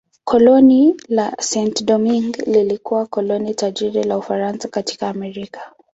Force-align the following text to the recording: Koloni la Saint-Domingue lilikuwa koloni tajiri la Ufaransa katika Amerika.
Koloni 0.23 0.95
la 1.09 1.33
Saint-Domingue 1.39 2.43
lilikuwa 2.47 3.05
koloni 3.05 3.53
tajiri 3.53 4.03
la 4.03 4.17
Ufaransa 4.17 4.67
katika 4.67 5.09
Amerika. 5.09 5.71